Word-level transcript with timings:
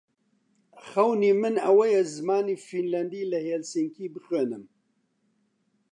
خەونی 0.85 1.31
من 1.41 1.55
ئەوەیە 1.65 2.01
زمانی 2.15 2.61
فینلاندی 2.65 3.29
لە 3.31 3.39
هێلسینکی 3.47 4.05
بخوێنم. 4.15 4.63